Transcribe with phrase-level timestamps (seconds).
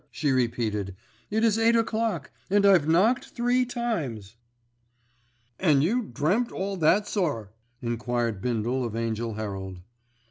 [0.09, 0.95] she repeated.
[1.29, 4.35] "It is eight o'clock, and I've knocked three times."
[5.59, 7.51] "An' you dreamt all that, sir?"
[7.83, 9.77] enquired Bindle of Angell Herald.